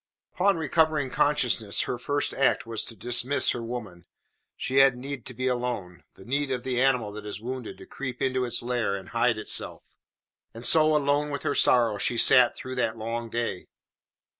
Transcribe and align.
Upon 0.33 0.57
recovering 0.57 1.11
consciousness 1.11 1.81
her 1.81 1.99
first 1.99 2.33
act 2.33 2.65
was 2.65 2.83
to 2.85 2.95
dismiss 2.95 3.51
her 3.51 3.61
woman. 3.61 4.07
She 4.57 4.77
had 4.77 4.97
need 4.97 5.27
to 5.27 5.35
be 5.35 5.45
alone 5.45 6.05
the 6.15 6.25
need 6.25 6.49
of 6.49 6.63
the 6.63 6.81
animal 6.81 7.11
that 7.11 7.23
is 7.27 7.39
wounded 7.39 7.77
to 7.77 7.85
creep 7.85 8.19
into 8.19 8.43
its 8.43 8.63
lair 8.63 8.95
and 8.95 9.09
hide 9.09 9.37
itself. 9.37 9.83
And 10.55 10.65
so 10.65 10.95
alone 10.95 11.29
with 11.29 11.43
her 11.43 11.53
sorrow 11.53 11.99
she 11.99 12.17
sat 12.17 12.55
through 12.55 12.77
that 12.77 12.97
long 12.97 13.29
day. 13.29 13.67